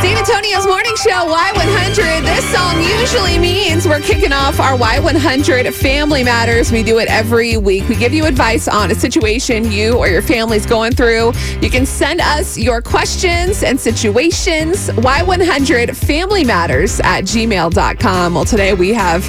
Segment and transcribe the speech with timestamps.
[0.00, 2.22] San Antonio's morning show, Y100.
[2.22, 6.70] This song usually means we're kicking off our Y100 Family Matters.
[6.70, 7.88] We do it every week.
[7.88, 11.32] We give you advice on a situation you or your family's going through.
[11.60, 18.34] You can send us your questions and situations, Y100 Family Matters at gmail.com.
[18.34, 19.24] Well, today we have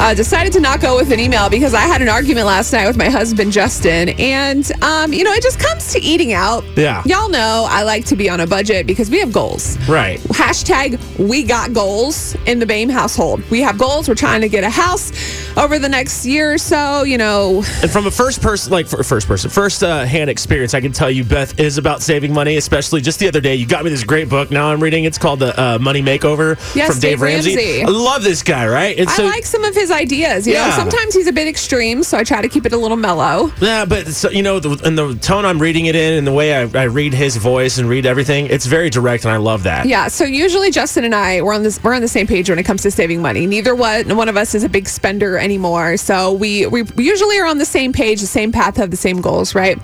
[0.00, 2.86] uh, decided to not go with an email because I had an argument last night
[2.86, 4.08] with my husband, Justin.
[4.18, 6.64] And, um, you know, it just comes to eating out.
[6.74, 7.02] Yeah.
[7.04, 9.76] Y'all know I like to be on a budget because we have goals.
[9.86, 10.18] Right.
[10.20, 13.42] Hashtag we got goals in the Bame household.
[13.50, 14.08] We have goals.
[14.08, 15.12] We're trying to get a house
[15.58, 17.62] over the next year or so, you know.
[17.82, 20.92] And from a first person, like for first person, first uh, hand experience, I can
[20.92, 22.56] tell you Beth is about saving money.
[22.56, 24.50] Especially just the other day, you got me this great book.
[24.50, 25.04] Now I'm reading.
[25.04, 27.56] It's called the uh, Money Makeover Yes, from Dave, Dave Ramsey.
[27.56, 27.82] Ramsey.
[27.82, 28.98] I love this guy, right?
[28.98, 30.46] And I like some of his ideas.
[30.46, 30.76] You know, Yeah.
[30.76, 33.52] sometimes he's a bit extreme, so I try to keep it a little mellow.
[33.60, 36.32] Yeah, but so, you know, the, and the tone I'm reading it in, and the
[36.32, 39.64] way I, I read his voice and read everything, it's very direct, and I love
[39.64, 39.86] that.
[39.86, 42.58] Yeah, so usually Justin and I we're on this we're on the same page when
[42.58, 43.46] it comes to saving money.
[43.46, 45.96] Neither one one of us is a big spender anymore.
[45.96, 49.20] So we we usually are on the same page, the same path, have the same
[49.20, 49.78] goals, right?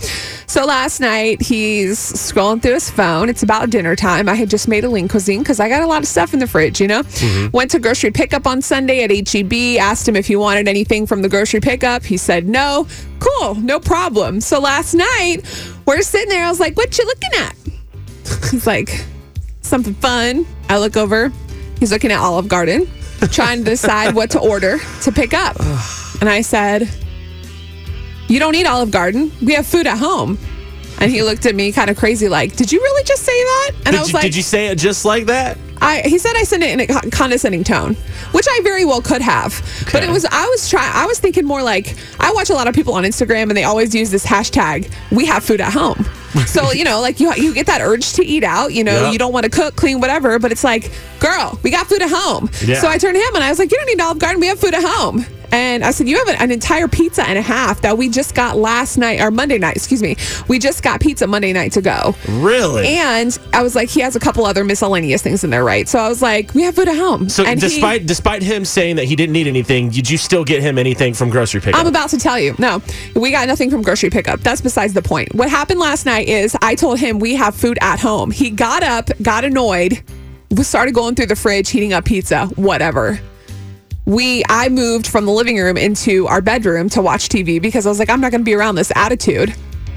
[0.46, 3.28] So last night he's scrolling through his phone.
[3.28, 4.28] It's about dinner time.
[4.28, 6.40] I had just made a lean cuisine because I got a lot of stuff in
[6.40, 7.02] the fridge, you know.
[7.02, 7.50] Mm-hmm.
[7.52, 9.80] Went to grocery pickup on Sunday at HEB.
[9.86, 12.02] Asked him if he wanted anything from the grocery pickup.
[12.02, 12.88] He said no.
[13.20, 14.40] Cool, no problem.
[14.40, 15.38] So last night
[15.86, 16.44] we're sitting there.
[16.44, 17.54] I was like, "What you looking at?"
[18.50, 19.04] He's like,
[19.62, 20.44] something fun.
[20.68, 21.30] I look over.
[21.78, 22.88] He's looking at Olive Garden,
[23.30, 25.56] trying to decide what to order to pick up.
[26.18, 26.88] And I said,
[28.26, 29.30] You don't need Olive Garden.
[29.42, 30.38] We have food at home.
[30.98, 33.70] And he looked at me kind of crazy, like, Did you really just say that?
[33.74, 35.58] And Did, I was you, like, did you say it just like that?
[35.80, 37.94] I, he said I said it in a condescending tone,
[38.32, 39.60] which I very well could have.
[39.92, 40.90] But it was I was trying.
[40.94, 43.64] I was thinking more like I watch a lot of people on Instagram, and they
[43.64, 44.90] always use this hashtag.
[45.10, 46.04] We have food at home.
[46.46, 48.74] So you know, like you you get that urge to eat out.
[48.74, 49.12] You know, Yep.
[49.14, 50.38] you don't want to cook, clean, whatever.
[50.38, 52.50] But it's like, girl, we got food at home.
[52.62, 52.78] Yeah.
[52.78, 54.38] So I turned to him and I was like, you don't need Olive Garden.
[54.38, 55.24] We have food at home.
[55.56, 58.34] And I said, you have an, an entire pizza and a half that we just
[58.34, 59.74] got last night or Monday night.
[59.74, 60.16] Excuse me.
[60.48, 62.14] We just got pizza Monday night to go.
[62.28, 62.86] Really?
[62.88, 65.88] And I was like, he has a couple other miscellaneous things in there, right?
[65.88, 67.30] So I was like, we have food at home.
[67.30, 70.44] so and he- despite despite him saying that he didn't need anything, did you still
[70.44, 71.80] get him anything from grocery pickup?
[71.80, 72.54] I'm about to tell you.
[72.58, 72.82] No,
[73.14, 74.40] we got nothing from grocery pickup.
[74.40, 75.34] That's besides the point.
[75.34, 78.30] What happened last night is I told him we have food at home.
[78.30, 80.02] He got up, got annoyed,
[80.60, 83.18] started going through the fridge, heating up pizza, whatever.
[84.06, 87.88] We I moved from the living room into our bedroom to watch TV because I
[87.88, 89.54] was like, I'm not gonna be around this attitude.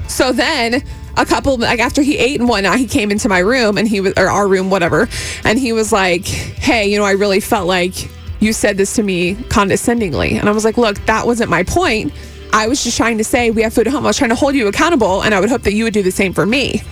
[0.08, 0.82] So then
[1.16, 4.00] a couple like after he ate and whatnot, he came into my room and he
[4.00, 5.08] was or our room, whatever,
[5.44, 8.10] and he was like, Hey, you know, I really felt like
[8.40, 10.36] you said this to me condescendingly.
[10.38, 12.12] And I was like, Look, that wasn't my point.
[12.52, 14.04] I was just trying to say we have food at home.
[14.04, 16.02] I was trying to hold you accountable and I would hope that you would do
[16.02, 16.82] the same for me.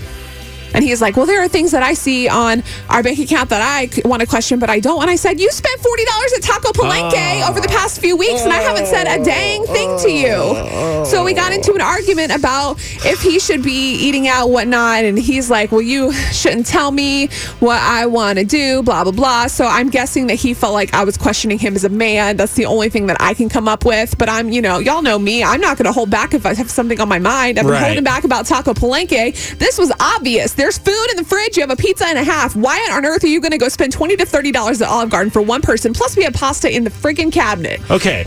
[0.74, 3.62] And he's like, Well, there are things that I see on our bank account that
[3.62, 5.00] I want to question, but I don't.
[5.02, 7.50] And I said, You spent $40 at Taco Palenque oh.
[7.50, 11.04] over the past few weeks, and I haven't said a dang thing to you.
[11.06, 15.04] So we got into an argument about if he should be eating out, whatnot.
[15.04, 17.28] And he's like, Well, you shouldn't tell me
[17.60, 19.46] what I want to do, blah, blah, blah.
[19.46, 22.36] So I'm guessing that he felt like I was questioning him as a man.
[22.36, 24.16] That's the only thing that I can come up with.
[24.18, 25.42] But I'm, you know, y'all know me.
[25.44, 27.58] I'm not going to hold back if I have something on my mind.
[27.58, 27.84] I've been Right.
[27.84, 29.58] holding back about Taco Palenque.
[29.58, 30.54] This was obvious.
[30.58, 31.56] There's food in the fridge.
[31.56, 32.56] You have a pizza and a half.
[32.56, 35.08] Why on earth are you going to go spend twenty to thirty dollars at Olive
[35.08, 35.94] Garden for one person?
[35.94, 37.80] Plus, we have pasta in the friggin' cabinet.
[37.90, 38.26] Okay.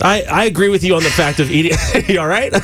[0.00, 1.76] I, I agree with you on the fact of eating.
[2.08, 2.50] you all right?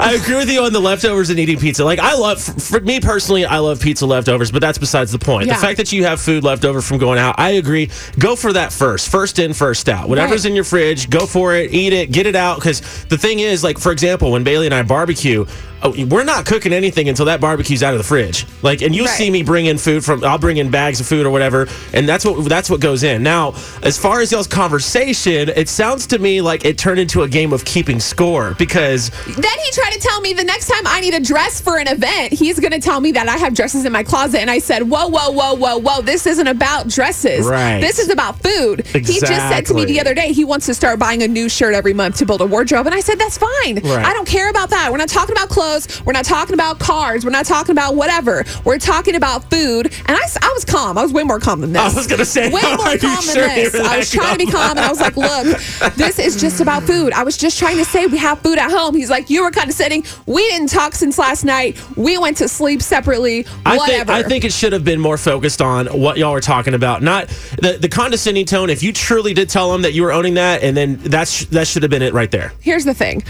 [0.00, 1.84] I agree with you on the leftovers and eating pizza.
[1.84, 5.46] Like, I love, for me personally, I love pizza leftovers, but that's besides the point.
[5.48, 5.54] Yeah.
[5.54, 7.90] The fact that you have food left over from going out, I agree.
[8.20, 9.08] Go for that first.
[9.08, 10.08] First in, first out.
[10.08, 10.50] Whatever's Right.
[10.50, 12.56] in your fridge, go for it, eat it, get it out.
[12.56, 15.46] Because the thing is, like, for example, when Bailey and I barbecue,
[15.84, 18.46] oh, we're not cooking anything until that barbecue's out of the fridge.
[18.62, 19.10] Like, and you Right.
[19.18, 22.08] see me bring in food from, I'll bring in bags of food or whatever, and
[22.08, 23.22] that's what that's what goes in.
[23.22, 27.28] Now, as far as y'all's conversation, it sounds to me like it turned into a
[27.28, 31.00] game of keeping score because Then he tried to tell me the next time I
[31.00, 33.84] need a dress for an event, he's going to tell me that I have dresses
[33.84, 34.40] in my closet.
[34.40, 36.00] And I said, whoa, whoa, whoa, whoa, whoa.
[36.02, 37.46] This isn't about dresses.
[37.46, 37.80] Right.
[37.80, 38.86] This is about food.
[38.86, 41.48] He just said to me the other day he wants to start buying a new
[41.48, 42.86] shirt every month to build a wardrobe.
[42.86, 43.76] And I said, that's fine.
[43.82, 44.04] Right.
[44.04, 44.90] I don't care about that.
[44.90, 45.73] We're not talking about clothes.
[45.74, 46.04] Clothes.
[46.04, 47.24] We're not talking about cars.
[47.24, 48.44] We're not talking about whatever.
[48.64, 49.86] We're talking about food.
[50.06, 50.98] And I, I was calm.
[50.98, 51.82] I was way more calm than this.
[51.82, 53.74] I was gonna say, way more calm sure than this.
[53.74, 56.82] I was trying to be calm, and I was like, look, this is just about
[56.84, 57.12] food.
[57.12, 58.94] I was just trying to say we have food at home.
[58.94, 60.04] He's like, you were condescending.
[60.26, 61.78] We didn't talk since last night.
[61.96, 63.46] We went to sleep separately.
[63.66, 64.12] I whatever.
[64.12, 67.02] think I think it should have been more focused on what y'all were talking about,
[67.02, 67.28] not
[67.60, 68.70] the, the condescending tone.
[68.70, 71.66] If you truly did tell him that you were owning that, and then that's that
[71.66, 72.52] should have been it right there.
[72.60, 73.22] here's the thing.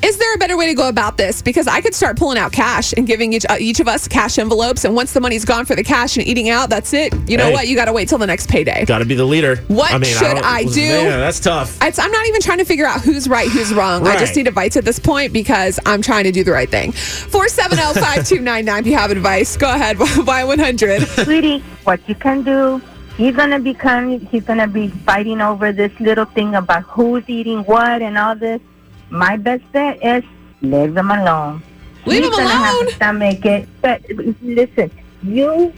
[0.00, 1.42] Is there a better way to go about this?
[1.42, 4.38] Because I could start pulling out cash and giving each, uh, each of us cash
[4.38, 7.12] envelopes, and once the money's gone for the cash and eating out, that's it.
[7.28, 7.52] You know Hey.
[7.52, 7.66] what?
[7.68, 8.84] You got to wait till the next payday.
[8.84, 9.56] Got to be the leader.
[9.66, 10.88] What should don't- I do?
[10.88, 11.76] Man, that's tough.
[11.82, 14.06] It's, I'm not even trying to figure out who's right, who's wrong.
[14.06, 16.92] I just need advice at this point because I'm trying to do the right thing.
[16.92, 19.56] 470 5299 if you have advice.
[19.56, 19.96] Go ahead.
[19.96, 21.24] Y100.
[21.24, 22.80] sweetie, what you can do,
[23.16, 28.00] he's gonna become, he's gonna be fighting over this little thing about who's eating what
[28.00, 28.60] and all this.
[29.10, 30.24] My best bet is
[30.62, 31.62] leave them alone.
[32.06, 32.86] Leave He's him gonna have alone?
[32.86, 33.68] to stomach it.
[33.82, 34.02] But
[34.42, 34.90] listen,
[35.22, 35.72] you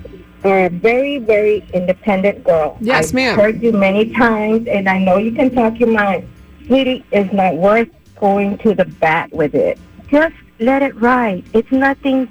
[0.45, 2.79] are a very, very independent girl.
[2.81, 3.39] Yes, I've ma'am.
[3.39, 6.29] heard you many times, and I know you can talk your mind.
[6.67, 7.89] Sweetie, it's not worth
[8.19, 9.79] going to the bat with it.
[10.09, 11.45] Just let it ride.
[11.53, 12.29] It's nothing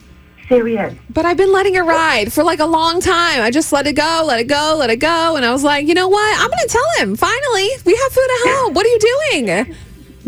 [0.47, 0.95] serious.
[1.11, 3.41] But I've been letting it ride for like a long time.
[3.41, 5.35] I just let it go, let it go, let it go.
[5.35, 6.39] And I was like, you know what?
[6.39, 7.15] I'm going to tell him.
[7.15, 8.73] Finally, we have food at home.
[8.73, 8.99] What are you
[9.31, 9.75] doing?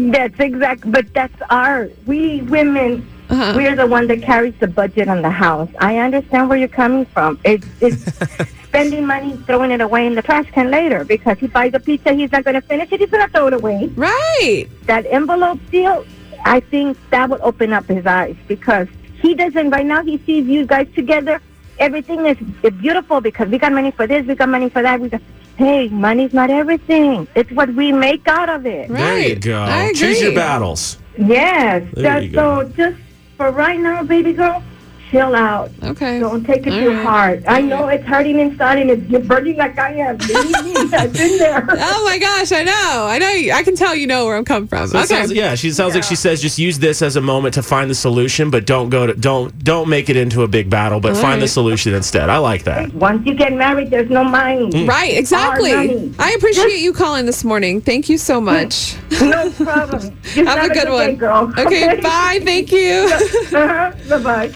[0.09, 1.89] That's exact, but that's our.
[2.05, 3.53] We women, Uh-huh.
[3.55, 5.69] we're the one that carries the budget on the house.
[5.79, 7.39] I understand where you're coming from.
[7.45, 8.03] It's, it's
[8.67, 12.13] spending money, throwing it away in the trash can later because he buys a pizza,
[12.13, 13.87] he's not going to finish it, he's going to throw it away.
[13.95, 14.65] Right.
[14.85, 16.05] That envelope deal,
[16.45, 18.87] I think that would open up his eyes because
[19.21, 19.69] he doesn't.
[19.69, 21.39] Right now, he sees you guys together.
[21.79, 24.99] Everything is, is beautiful because we got money for this, we got money for that.
[24.99, 25.21] We got,
[25.61, 27.27] hey, money's not everything.
[27.35, 28.87] It's what we make out of it.
[28.89, 29.41] There you Right.
[29.41, 29.61] go.
[29.61, 30.97] I Choose your battles.
[31.17, 31.83] Yes.
[31.93, 32.63] There That, you go.
[32.63, 32.97] so just
[33.37, 34.63] for right now, baby girl,
[35.11, 35.69] chill out.
[35.83, 36.19] Okay.
[36.19, 37.03] Don't take it All too right.
[37.05, 37.45] hard.
[37.45, 40.15] I know it's hurting inside and it's you're burning like I am.
[40.93, 41.67] I've been there.
[41.93, 43.05] Oh my gosh, I know.
[43.07, 43.29] I know.
[43.29, 44.87] you- I can tell you know where I'm coming from.
[44.87, 45.07] So okay.
[45.07, 47.89] sounds- yeah, she sounds like she says just use this as a moment to find
[47.89, 51.15] the solution, but don't go to don't don't make it into a big battle, but
[51.15, 52.29] All find the solution instead.
[52.29, 52.93] I like that.
[52.93, 54.85] Once you get married, there's no money.
[54.85, 55.73] Right, exactly.
[56.19, 57.81] I appreciate you calling this morning.
[57.81, 58.95] Thank you so much.
[59.21, 60.17] No problem.
[60.23, 61.15] Just Have a good day, one.
[61.15, 61.53] girl.
[61.59, 62.39] Okay, bye.
[62.43, 63.07] Thank you.
[63.13, 63.91] uh-huh.
[64.09, 64.49] Bye bye.